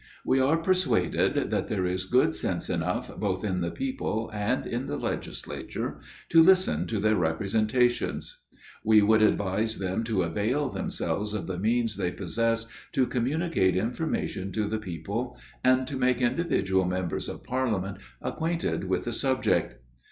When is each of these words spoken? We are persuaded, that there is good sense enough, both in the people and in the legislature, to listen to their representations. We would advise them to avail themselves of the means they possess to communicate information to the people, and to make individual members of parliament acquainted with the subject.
We 0.25 0.39
are 0.39 0.57
persuaded, 0.57 1.51
that 1.51 1.67
there 1.67 1.85
is 1.85 2.05
good 2.05 2.33
sense 2.33 2.71
enough, 2.71 3.15
both 3.19 3.43
in 3.45 3.61
the 3.61 3.69
people 3.69 4.31
and 4.33 4.65
in 4.65 4.87
the 4.87 4.97
legislature, 4.97 5.99
to 6.29 6.41
listen 6.41 6.87
to 6.87 6.99
their 6.99 7.15
representations. 7.15 8.41
We 8.83 9.03
would 9.03 9.21
advise 9.21 9.77
them 9.77 10.03
to 10.05 10.23
avail 10.23 10.69
themselves 10.69 11.35
of 11.35 11.45
the 11.45 11.59
means 11.59 11.97
they 11.97 12.11
possess 12.11 12.65
to 12.93 13.05
communicate 13.05 13.77
information 13.77 14.51
to 14.53 14.65
the 14.65 14.79
people, 14.79 15.37
and 15.63 15.85
to 15.85 15.97
make 15.97 16.19
individual 16.19 16.85
members 16.85 17.29
of 17.29 17.43
parliament 17.43 17.99
acquainted 18.23 18.85
with 18.85 19.03
the 19.03 19.13
subject. 19.13 19.83